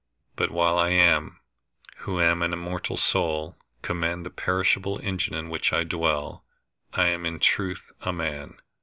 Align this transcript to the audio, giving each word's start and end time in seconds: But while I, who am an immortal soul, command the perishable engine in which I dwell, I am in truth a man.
But 0.35 0.49
while 0.49 0.79
I, 0.79 1.27
who 1.97 2.19
am 2.19 2.41
an 2.41 2.53
immortal 2.53 2.97
soul, 2.97 3.55
command 3.83 4.25
the 4.25 4.31
perishable 4.31 4.97
engine 4.97 5.35
in 5.35 5.47
which 5.47 5.71
I 5.71 5.83
dwell, 5.83 6.43
I 6.91 7.09
am 7.09 7.23
in 7.23 7.37
truth 7.39 7.91
a 8.01 8.11
man. 8.11 8.57